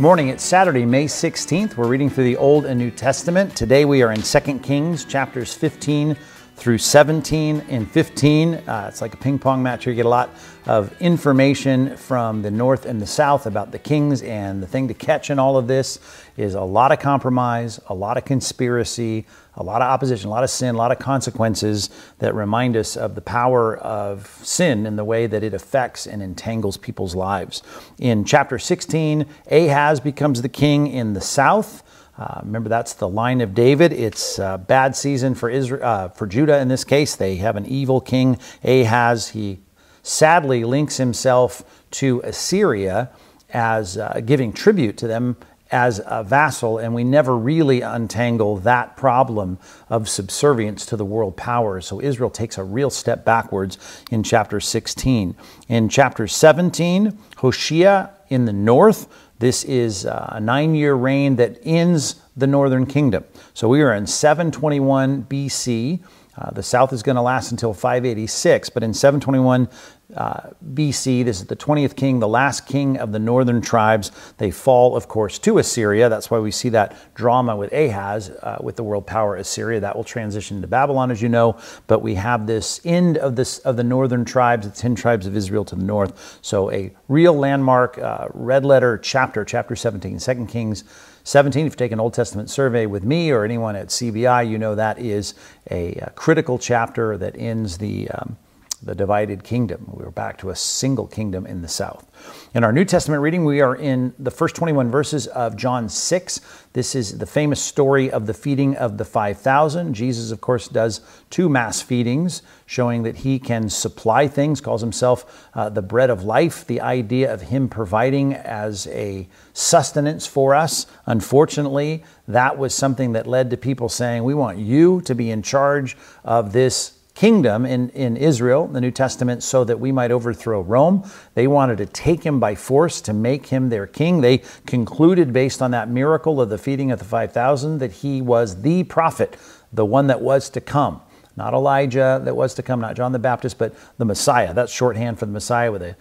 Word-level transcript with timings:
Good 0.00 0.04
morning. 0.06 0.28
It's 0.28 0.42
Saturday, 0.42 0.86
May 0.86 1.04
16th. 1.04 1.76
We're 1.76 1.86
reading 1.86 2.08
through 2.08 2.24
the 2.24 2.38
Old 2.38 2.64
and 2.64 2.78
New 2.78 2.90
Testament. 2.90 3.54
Today 3.54 3.84
we 3.84 4.00
are 4.00 4.10
in 4.12 4.22
2 4.22 4.58
Kings, 4.60 5.04
chapters 5.04 5.52
15 5.52 6.16
through 6.60 6.76
17. 6.76 7.60
In 7.70 7.86
15, 7.86 8.54
uh, 8.54 8.84
it's 8.86 9.00
like 9.00 9.14
a 9.14 9.16
ping 9.16 9.38
pong 9.38 9.62
match 9.62 9.84
here. 9.84 9.94
You 9.94 9.96
get 9.96 10.04
a 10.04 10.10
lot 10.10 10.28
of 10.66 10.94
information 11.00 11.96
from 11.96 12.42
the 12.42 12.50
north 12.50 12.84
and 12.84 13.00
the 13.00 13.06
south 13.06 13.46
about 13.46 13.72
the 13.72 13.78
kings. 13.78 14.20
And 14.20 14.62
the 14.62 14.66
thing 14.66 14.86
to 14.88 14.94
catch 14.94 15.30
in 15.30 15.38
all 15.38 15.56
of 15.56 15.68
this 15.68 15.98
is 16.36 16.52
a 16.52 16.60
lot 16.60 16.92
of 16.92 16.98
compromise, 16.98 17.80
a 17.86 17.94
lot 17.94 18.18
of 18.18 18.26
conspiracy, 18.26 19.24
a 19.54 19.62
lot 19.62 19.80
of 19.80 19.88
opposition, 19.88 20.28
a 20.28 20.30
lot 20.30 20.44
of 20.44 20.50
sin, 20.50 20.74
a 20.74 20.78
lot 20.78 20.92
of 20.92 20.98
consequences 20.98 21.88
that 22.18 22.34
remind 22.34 22.76
us 22.76 22.94
of 22.94 23.14
the 23.14 23.22
power 23.22 23.78
of 23.78 24.26
sin 24.42 24.84
and 24.84 24.98
the 24.98 25.04
way 25.04 25.26
that 25.26 25.42
it 25.42 25.54
affects 25.54 26.06
and 26.06 26.22
entangles 26.22 26.76
people's 26.76 27.14
lives. 27.14 27.62
In 27.98 28.22
chapter 28.22 28.58
16, 28.58 29.24
Ahaz 29.50 29.98
becomes 29.98 30.42
the 30.42 30.48
king 30.50 30.88
in 30.88 31.14
the 31.14 31.22
south. 31.22 31.82
Uh, 32.20 32.42
remember, 32.44 32.68
that's 32.68 32.92
the 32.92 33.08
line 33.08 33.40
of 33.40 33.54
David. 33.54 33.94
It's 33.94 34.38
a 34.38 34.62
bad 34.64 34.94
season 34.94 35.34
for 35.34 35.48
Israel, 35.48 35.82
uh, 35.82 36.08
for 36.10 36.26
Judah 36.26 36.58
in 36.60 36.68
this 36.68 36.84
case. 36.84 37.16
They 37.16 37.36
have 37.36 37.56
an 37.56 37.64
evil 37.64 37.98
king, 38.02 38.38
Ahaz. 38.62 39.28
He 39.30 39.58
sadly 40.02 40.64
links 40.64 40.98
himself 40.98 41.64
to 41.92 42.20
Assyria 42.22 43.08
as 43.54 43.96
uh, 43.96 44.20
giving 44.22 44.52
tribute 44.52 44.98
to 44.98 45.06
them 45.06 45.36
as 45.70 46.02
a 46.04 46.22
vassal, 46.22 46.76
and 46.76 46.94
we 46.94 47.04
never 47.04 47.34
really 47.34 47.80
untangle 47.80 48.56
that 48.58 48.98
problem 48.98 49.58
of 49.88 50.06
subservience 50.06 50.84
to 50.84 50.96
the 50.96 51.04
world 51.06 51.38
powers. 51.38 51.86
So 51.86 52.02
Israel 52.02 52.28
takes 52.28 52.58
a 52.58 52.64
real 52.64 52.90
step 52.90 53.24
backwards 53.24 53.78
in 54.10 54.24
chapter 54.24 54.60
16. 54.60 55.36
In 55.68 55.88
chapter 55.88 56.26
17, 56.26 57.16
Hoshea 57.38 58.10
in 58.28 58.44
the 58.44 58.52
north, 58.52 59.06
this 59.40 59.64
is 59.64 60.04
a 60.04 60.38
nine 60.40 60.74
year 60.74 60.94
reign 60.94 61.36
that 61.36 61.58
ends 61.64 62.20
the 62.36 62.46
northern 62.46 62.84
kingdom. 62.84 63.24
So 63.54 63.68
we 63.68 63.80
are 63.80 63.94
in 63.94 64.06
721 64.06 65.24
BC. 65.24 66.00
Uh, 66.36 66.50
the 66.50 66.62
south 66.62 66.92
is 66.92 67.02
going 67.02 67.16
to 67.16 67.22
last 67.22 67.50
until 67.50 67.72
586, 67.72 68.68
but 68.68 68.82
in 68.82 68.92
721 68.92 69.68
uh, 70.16 70.50
BC. 70.74 71.24
This 71.24 71.40
is 71.40 71.46
the 71.46 71.56
20th 71.56 71.96
king, 71.96 72.18
the 72.18 72.28
last 72.28 72.66
king 72.66 72.98
of 72.98 73.12
the 73.12 73.18
northern 73.18 73.60
tribes. 73.60 74.12
They 74.38 74.50
fall, 74.50 74.96
of 74.96 75.08
course, 75.08 75.38
to 75.40 75.58
Assyria. 75.58 76.08
That's 76.08 76.30
why 76.30 76.38
we 76.38 76.50
see 76.50 76.68
that 76.70 76.96
drama 77.14 77.56
with 77.56 77.72
Ahaz, 77.72 78.30
uh, 78.30 78.58
with 78.60 78.76
the 78.76 78.82
world 78.82 79.06
power 79.06 79.36
Assyria. 79.36 79.80
That 79.80 79.96
will 79.96 80.04
transition 80.04 80.60
to 80.60 80.66
Babylon, 80.66 81.10
as 81.10 81.22
you 81.22 81.28
know. 81.28 81.58
But 81.86 82.02
we 82.02 82.14
have 82.14 82.46
this 82.46 82.80
end 82.84 83.18
of 83.18 83.36
this 83.36 83.58
of 83.60 83.76
the 83.76 83.84
northern 83.84 84.24
tribes, 84.24 84.68
the 84.68 84.74
10 84.74 84.94
tribes 84.94 85.26
of 85.26 85.36
Israel 85.36 85.64
to 85.66 85.76
the 85.76 85.84
north. 85.84 86.38
So 86.42 86.70
a 86.70 86.92
real 87.08 87.34
landmark 87.34 87.98
uh, 87.98 88.28
red 88.32 88.64
letter 88.64 88.98
chapter, 88.98 89.44
chapter 89.44 89.76
17, 89.76 90.18
2 90.18 90.46
Kings 90.46 90.84
17. 91.24 91.66
If 91.66 91.72
you 91.72 91.76
take 91.76 91.92
an 91.92 92.00
Old 92.00 92.14
Testament 92.14 92.50
survey 92.50 92.86
with 92.86 93.04
me 93.04 93.30
or 93.30 93.44
anyone 93.44 93.76
at 93.76 93.88
CBI, 93.88 94.48
you 94.48 94.58
know 94.58 94.74
that 94.74 94.98
is 94.98 95.34
a, 95.70 95.94
a 95.96 96.10
critical 96.10 96.58
chapter 96.58 97.16
that 97.18 97.36
ends 97.36 97.78
the 97.78 98.08
um, 98.10 98.36
the 98.82 98.94
divided 98.94 99.44
kingdom. 99.44 99.84
We 99.92 100.04
are 100.04 100.10
back 100.10 100.38
to 100.38 100.50
a 100.50 100.56
single 100.56 101.06
kingdom 101.06 101.46
in 101.46 101.60
the 101.60 101.68
south. 101.68 102.10
In 102.54 102.64
our 102.64 102.72
New 102.72 102.84
Testament 102.84 103.20
reading, 103.20 103.44
we 103.44 103.60
are 103.60 103.76
in 103.76 104.14
the 104.18 104.30
first 104.30 104.56
21 104.56 104.90
verses 104.90 105.26
of 105.26 105.54
John 105.54 105.88
6. 105.88 106.40
This 106.72 106.94
is 106.94 107.18
the 107.18 107.26
famous 107.26 107.60
story 107.60 108.10
of 108.10 108.26
the 108.26 108.32
feeding 108.32 108.76
of 108.76 108.96
the 108.96 109.04
5,000. 109.04 109.92
Jesus, 109.92 110.30
of 110.30 110.40
course, 110.40 110.66
does 110.66 111.02
two 111.28 111.48
mass 111.48 111.82
feedings, 111.82 112.42
showing 112.64 113.02
that 113.02 113.18
he 113.18 113.38
can 113.38 113.68
supply 113.68 114.26
things, 114.26 114.62
calls 114.62 114.80
himself 114.80 115.48
uh, 115.54 115.68
the 115.68 115.82
bread 115.82 116.08
of 116.08 116.24
life. 116.24 116.66
The 116.66 116.80
idea 116.80 117.32
of 117.32 117.42
him 117.42 117.68
providing 117.68 118.32
as 118.32 118.86
a 118.86 119.28
sustenance 119.52 120.26
for 120.26 120.54
us. 120.54 120.86
Unfortunately, 121.04 122.02
that 122.26 122.56
was 122.56 122.74
something 122.74 123.12
that 123.12 123.26
led 123.26 123.50
to 123.50 123.56
people 123.58 123.90
saying, 123.90 124.24
We 124.24 124.34
want 124.34 124.58
you 124.58 125.02
to 125.02 125.14
be 125.14 125.30
in 125.30 125.42
charge 125.42 125.96
of 126.24 126.52
this 126.52 126.99
kingdom 127.20 127.66
in, 127.66 127.90
in 127.90 128.16
Israel, 128.16 128.66
the 128.66 128.80
New 128.80 128.90
Testament, 128.90 129.42
so 129.42 129.62
that 129.62 129.78
we 129.78 129.92
might 129.92 130.10
overthrow 130.10 130.62
Rome. 130.62 131.04
They 131.34 131.46
wanted 131.46 131.76
to 131.76 131.84
take 131.84 132.24
him 132.24 132.40
by 132.40 132.54
force 132.54 133.02
to 133.02 133.12
make 133.12 133.48
him 133.48 133.68
their 133.68 133.86
king. 133.86 134.22
They 134.22 134.38
concluded, 134.64 135.30
based 135.30 135.60
on 135.60 135.70
that 135.72 135.90
miracle 135.90 136.40
of 136.40 136.48
the 136.48 136.56
feeding 136.56 136.90
of 136.90 136.98
the 136.98 137.04
5,000, 137.04 137.76
that 137.76 137.92
he 137.92 138.22
was 138.22 138.62
the 138.62 138.84
prophet, 138.84 139.36
the 139.70 139.84
one 139.84 140.06
that 140.06 140.22
was 140.22 140.48
to 140.48 140.62
come. 140.62 141.02
Not 141.36 141.52
Elijah 141.52 142.22
that 142.24 142.34
was 142.34 142.54
to 142.54 142.62
come, 142.62 142.80
not 142.80 142.96
John 142.96 143.12
the 143.12 143.18
Baptist, 143.18 143.58
but 143.58 143.74
the 143.98 144.06
Messiah. 144.06 144.54
That's 144.54 144.72
shorthand 144.72 145.18
for 145.18 145.26
the 145.26 145.32
Messiah 145.32 145.70
with 145.70 145.82
a 145.82 145.96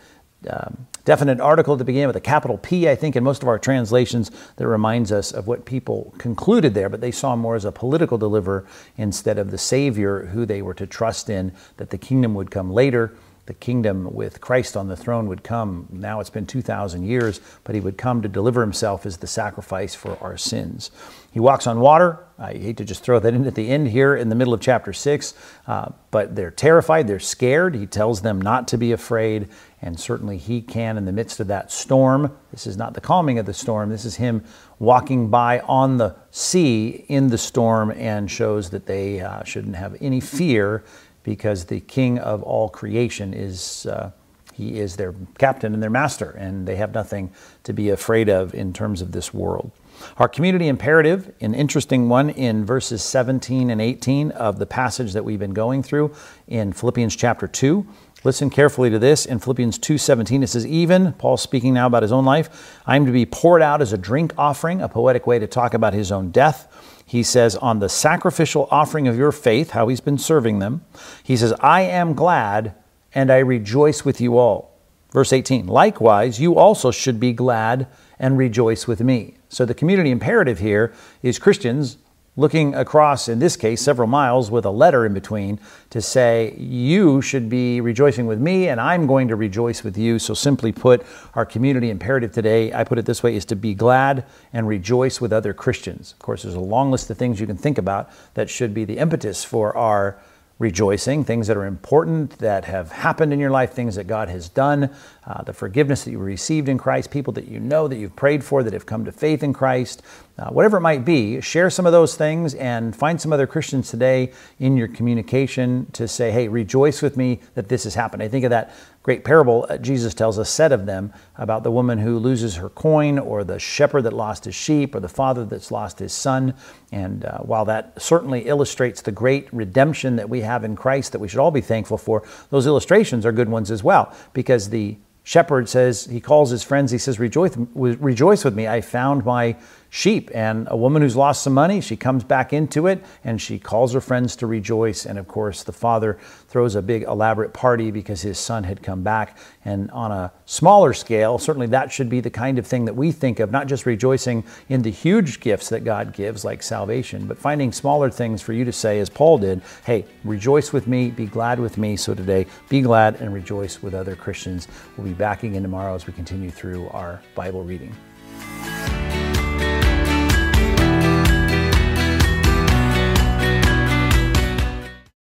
um, 0.48 0.88
definite 1.04 1.42
article 1.42 1.76
the 1.76 1.84
beginning 1.84 2.08
with 2.08 2.16
a 2.16 2.22
capital 2.22 2.58
P, 2.58 2.88
I 2.88 2.96
think, 2.96 3.16
in 3.16 3.24
most 3.24 3.42
of 3.42 3.50
our 3.50 3.60
translations 3.60 4.32
that 4.56 4.68
reminds 4.68 5.12
us 5.12 5.32
of 5.32 5.48
what 5.48 5.66
people 5.66 6.14
concluded 6.18 6.74
there, 6.74 6.88
but 6.88 7.02
they 7.02 7.12
saw 7.12 7.36
more 7.36 7.56
as 7.56 7.66
a 7.66 7.72
political 7.72 8.18
deliverer 8.18 8.66
instead 8.96 9.38
of 9.38 9.52
the 9.52 9.58
Savior 9.58 10.28
who 10.28 10.46
they 10.46 10.62
were 10.62 10.74
to 10.76 10.88
trust 10.88 11.30
in, 11.30 11.52
that 11.78 11.90
the 11.90 11.98
kingdom 11.98 12.36
would 12.36 12.52
come 12.52 12.72
later. 12.72 13.14
The 13.50 13.56
kingdom 13.56 14.14
with 14.14 14.42
Christ 14.42 14.78
on 14.78 14.90
the 14.90 14.96
throne 14.96 15.28
would 15.28 15.44
come. 15.44 15.88
Now 15.92 16.20
it's 16.20 16.30
been 16.30 16.46
2,000 16.46 17.04
years, 17.04 17.42
but 17.64 17.74
he 17.74 17.82
would 17.82 17.98
come 17.98 18.22
to 18.22 18.30
deliver 18.30 18.62
himself 18.62 19.08
as 19.08 19.18
the 19.18 19.26
sacrifice 19.26 19.96
for 19.96 20.20
our 20.22 20.38
sins. 20.38 20.92
He 21.32 21.40
walks 21.40 21.66
on 21.66 21.80
water. 21.80 22.20
I 22.38 22.54
hate 22.54 22.78
to 22.78 22.86
just 22.86 23.02
throw 23.02 23.18
that 23.18 23.34
in 23.34 23.48
at 23.48 23.56
the 23.56 23.70
end 23.70 23.88
here 23.88 24.16
in 24.16 24.30
the 24.30 24.36
middle 24.36 24.54
of 24.54 24.62
chapter 24.62 24.94
6, 24.94 25.34
uh, 25.66 25.90
but 26.12 26.36
they're 26.36 26.52
terrified, 26.52 27.08
they're 27.08 27.20
scared. 27.20 27.74
He 27.74 27.88
tells 27.88 28.22
them 28.22 28.40
not 28.40 28.68
to 28.68 28.78
be 28.78 28.92
afraid, 28.92 29.48
and 29.82 30.00
certainly 30.00 30.38
he 30.38 30.62
can 30.62 30.96
in 30.96 31.06
the 31.06 31.12
midst 31.12 31.40
of 31.40 31.48
that 31.48 31.72
storm. 31.72 32.38
This 32.52 32.68
is 32.68 32.78
not 32.78 32.94
the 32.94 33.02
calming 33.02 33.40
of 33.40 33.48
the 33.48 33.54
storm, 33.56 33.90
this 33.90 34.06
is 34.06 34.18
him 34.18 34.44
walking 34.78 35.30
by 35.30 35.60
on 35.62 35.98
the 35.98 36.16
sea 36.30 37.04
in 37.08 37.30
the 37.30 37.38
storm 37.40 37.90
and 37.92 38.30
shows 38.30 38.70
that 38.70 38.86
they 38.86 39.22
uh, 39.22 39.44
shouldn't 39.44 39.76
have 39.76 39.98
any 40.00 40.20
fear 40.20 40.84
because 41.30 41.66
the 41.66 41.80
king 41.80 42.18
of 42.18 42.42
all 42.42 42.70
creation 42.70 43.36
is. 43.36 43.86
Uh, 43.86 44.12
he 44.52 44.78
is 44.78 44.98
their 44.98 45.14
captain 45.38 45.74
and 45.74 45.82
their 45.82 45.90
master, 45.90 46.32
and 46.32 46.68
they 46.68 46.76
have 46.76 46.94
nothing 46.94 47.32
to 47.64 47.72
be 47.72 47.90
afraid 47.92 48.28
of 48.28 48.54
in 48.54 48.74
terms 48.74 49.02
of 49.02 49.14
this 49.14 49.34
world. 49.34 49.72
Our 50.18 50.28
community 50.28 50.68
imperative, 50.68 51.34
an 51.42 51.54
interesting 51.54 52.10
one 52.10 52.30
in 52.30 52.66
verses 52.66 53.04
17 53.04 53.70
and 53.70 53.82
18 53.82 54.32
of 54.32 54.60
the 54.60 54.66
passage 54.66 55.14
that 55.14 55.26
we've 55.26 55.40
been 55.40 55.54
going 55.54 55.84
through 55.84 56.14
in 56.48 56.74
Philippians 56.74 57.16
chapter 57.16 57.48
2. 57.48 57.86
Listen 58.24 58.50
carefully 58.50 58.90
to 58.90 59.00
this. 59.00 59.26
In 59.26 59.40
Philippians 59.40 59.80
2:17 59.80 60.44
it 60.44 60.48
says 60.48 60.68
even 60.68 61.14
Paul 61.14 61.38
speaking 61.38 61.74
now 61.74 61.88
about 61.88 62.04
his 62.04 62.12
own 62.12 62.26
life 62.26 62.82
I 62.86 62.96
am 62.98 63.06
to 63.06 63.12
be 63.12 63.26
poured 63.26 63.62
out 63.62 63.82
as 63.82 63.94
a 63.94 63.98
drink 63.98 64.34
offering 64.38 64.82
a 64.82 64.90
poetic 64.90 65.26
way 65.26 65.40
to 65.40 65.48
talk 65.48 65.74
about 65.74 65.94
his 65.94 66.12
own 66.12 66.32
death. 66.32 66.68
He 67.06 67.24
says 67.24 67.56
on 67.56 67.80
the 67.80 67.90
sacrificial 67.90 68.68
offering 68.70 69.08
of 69.08 69.18
your 69.18 69.32
faith 69.32 69.72
how 69.72 69.88
he's 69.88 70.02
been 70.02 70.18
serving 70.18 70.60
them 70.60 70.84
he 71.24 71.38
says 71.38 71.54
I 71.62 71.82
am 71.82 72.14
glad 72.14 72.76
and 73.16 73.32
I 73.32 73.38
rejoice 73.38 74.04
with 74.04 74.20
you 74.20 74.38
all 74.38 74.69
verse 75.12 75.34
18 75.34 75.68
likewise 75.68 76.40
you 76.40 76.56
also 76.56 76.92
should 76.92 77.20
be 77.20 77.34
glad 77.34 77.88
and 78.20 78.38
rejoice 78.38 78.88
with 78.88 79.02
me 79.02 79.36
so 79.50 79.66
the 79.66 79.74
community 79.74 80.12
imperative 80.12 80.60
here 80.60 80.94
is 81.24 81.40
Christians 81.40 81.98
looking 82.40 82.74
across, 82.74 83.28
in 83.28 83.40
this 83.40 83.58
case, 83.58 83.82
several 83.82 84.08
miles 84.08 84.50
with 84.50 84.64
a 84.64 84.70
letter 84.70 85.06
in 85.06 85.14
between 85.14 85.60
to 85.90 86.02
say, 86.02 86.56
You 86.58 87.22
should 87.22 87.50
be 87.50 87.82
rejoicing 87.82 88.28
with 88.28 88.40
me, 88.40 88.70
and 88.70 88.80
I'm 88.80 89.08
going 89.08 89.28
to 89.28 89.36
rejoice 89.36 89.84
with 89.84 89.98
you. 89.98 90.20
So, 90.20 90.34
simply 90.34 90.72
put, 90.72 91.06
our 91.36 91.46
community 91.46 91.90
imperative 91.90 92.32
today, 92.32 92.72
I 92.72 92.86
put 92.86 92.98
it 92.98 93.06
this 93.06 93.22
way, 93.22 93.36
is 93.36 93.44
to 93.46 93.56
be 93.56 93.74
glad 93.74 94.24
and 94.54 94.68
rejoice 94.68 95.20
with 95.20 95.34
other 95.34 95.54
Christians. 95.54 96.14
Of 96.14 96.20
course, 96.20 96.44
there's 96.44 96.56
a 96.56 96.62
long 96.62 96.92
list 96.92 97.10
of 97.10 97.18
things 97.18 97.42
you 97.42 97.48
can 97.48 97.58
think 97.58 97.78
about 97.78 98.10
that 98.36 98.50
should 98.50 98.74
be 98.74 98.86
the 98.86 99.00
impetus 99.00 99.44
for 99.44 99.76
our 99.76 100.18
rejoicing, 100.60 101.24
things 101.24 101.48
that 101.48 101.56
are 101.56 101.66
important 101.66 102.38
that 102.40 102.66
have 102.66 102.92
happened 102.92 103.32
in 103.32 103.40
your 103.40 103.50
life, 103.50 103.72
things 103.72 103.96
that 103.96 104.08
God 104.08 104.28
has 104.28 104.50
done, 104.50 104.94
uh, 105.26 105.42
the 105.44 105.54
forgiveness 105.54 106.04
that 106.04 106.12
you 106.12 106.20
received 106.20 106.68
in 106.68 106.78
Christ, 106.78 107.12
people 107.12 107.32
that 107.34 107.48
you 107.48 107.62
know 107.62 107.88
that 107.88 107.96
you've 107.96 108.16
prayed 108.18 108.44
for 108.44 108.62
that 108.62 108.74
have 108.74 108.86
come 108.86 109.06
to 109.06 109.12
faith 109.14 109.42
in 109.42 109.54
Christ, 109.54 110.02
uh, 110.38 110.50
whatever 110.50 110.78
it 110.78 110.82
might 110.82 111.06
be, 111.06 111.40
share 111.40 111.70
some 111.70 111.86
of 111.86 111.94
those 111.94 112.16
things 112.16 112.54
and 112.56 112.94
find 112.94 113.22
some 113.22 113.32
other 113.32 113.48
Christians 113.48 113.90
today 113.90 114.34
in 114.60 114.76
your 114.76 114.90
communication 114.90 115.88
to 115.94 116.10
say, 116.10 116.30
hey, 116.30 116.50
rejoice 116.50 117.02
with 117.02 117.16
me 117.16 117.40
that 117.56 117.70
this 117.70 117.86
has 117.86 117.96
happened. 117.96 118.22
I 118.22 118.28
think 118.28 118.44
of 118.44 118.50
that 118.50 118.76
great 119.04 119.24
parable 119.24 119.66
uh, 119.70 119.78
Jesus 119.78 120.14
tells 120.14 120.38
a 120.38 120.46
set 120.46 120.72
of 120.72 120.86
them 120.86 121.14
about 121.38 121.64
the 121.64 121.72
woman 121.72 121.98
who 122.00 122.18
loses 122.18 122.56
her 122.58 122.70
coin 122.70 123.18
or 123.18 123.44
the 123.44 123.60
shepherd 123.60 124.04
that 124.04 124.14
lost 124.14 124.46
his 124.46 124.56
sheep 124.56 124.94
or 124.96 125.00
the 125.00 125.10
father 125.10 125.46
that's 125.46 125.72
lost 125.72 126.00
his 126.00 126.14
son. 126.14 126.54
And 126.92 127.26
uh, 127.26 127.40
while 127.40 127.66
that 127.66 128.02
certainly 128.02 128.42
illustrates 128.42 129.02
the 129.02 129.12
great 129.12 129.48
redemption 129.54 130.16
that 130.18 130.30
we 130.30 130.42
have 130.42 130.64
in 130.64 130.76
Christ 130.76 131.12
that 131.14 131.20
we 131.20 131.28
should 131.28 131.40
all 131.40 131.52
be 131.52 131.62
thankful 131.62 131.98
for, 131.98 132.24
those 132.50 132.68
illustrations 132.68 133.26
are 133.26 133.32
good 133.32 133.50
ones 133.50 133.72
as 133.72 133.84
well 133.84 134.14
because 134.34 134.70
the 134.70 134.98
shepherd 135.30 135.70
says, 135.70 136.06
he 136.06 136.20
calls 136.20 136.50
his 136.50 136.64
friends, 136.64 136.92
he 136.92 136.98
says, 136.98 137.20
rejoice, 137.20 137.56
rejoice 137.76 138.44
with 138.44 138.56
me. 138.56 138.68
I 138.68 138.82
found 138.82 139.24
my 139.24 139.56
sheep. 139.92 140.32
And 140.34 140.68
a 140.72 140.78
woman 140.78 141.04
who's 141.04 141.16
lost 141.16 141.44
some 141.44 141.54
money, 141.54 141.82
she 141.82 141.96
comes 141.96 142.24
back 142.24 142.52
into 142.52 142.88
it 142.88 143.04
and 143.24 143.40
she 143.40 143.60
calls 143.60 143.94
her 143.94 144.02
friends 144.02 144.36
to 144.38 144.48
rejoice. 144.48 145.06
And 145.06 145.20
of 145.20 145.28
course, 145.28 145.64
the 145.64 145.72
father 145.72 146.18
throws 146.48 146.76
a 146.76 146.82
big 146.82 147.04
elaborate 147.04 147.54
party 147.54 147.92
because 147.92 148.22
his 148.22 148.40
son 148.40 148.64
had 148.64 148.82
come 148.82 149.04
back. 149.04 149.38
And 149.66 149.92
on 149.92 150.12
a 150.12 150.32
smaller 150.46 150.94
scale, 150.94 151.38
certainly 151.38 151.68
that 151.68 151.92
should 151.92 152.10
be 152.10 152.22
the 152.22 152.30
kind 152.32 152.58
of 152.58 152.66
thing 152.66 152.86
that 152.86 152.96
we 152.96 153.12
think 153.12 153.40
of, 153.40 153.52
not 153.52 153.68
just 153.68 153.86
rejoicing 153.86 154.44
in 154.68 154.82
the 154.82 154.92
huge 154.92 155.40
gifts 155.40 155.70
that 155.70 155.84
God 155.84 156.14
gives, 156.14 156.44
like 156.44 156.64
salvation, 156.64 157.28
but 157.28 157.38
finding 157.38 157.72
smaller 157.72 158.10
things 158.10 158.42
for 158.42 158.54
you 158.54 158.66
to 158.66 158.72
say, 158.72 159.00
as 159.00 159.10
Paul 159.10 159.38
did, 159.38 159.62
hey, 159.86 160.06
rejoice 160.24 160.74
with 160.74 160.88
me, 160.88 161.12
be 161.12 161.28
glad 161.28 161.60
with 161.60 161.78
me. 161.78 161.96
So 161.98 162.16
today, 162.16 162.48
be 162.68 162.82
glad 162.82 163.22
and 163.22 163.32
rejoice 163.32 163.84
with 163.84 163.94
other 163.94 164.16
Christians. 164.16 164.68
We'll 164.98 165.08
be 165.08 165.14
back 165.20 165.44
again 165.44 165.62
tomorrow 165.62 165.94
as 165.94 166.08
we 166.08 166.14
continue 166.14 166.50
through 166.50 166.88
our 166.88 167.20
Bible 167.36 167.62
reading. 167.66 167.94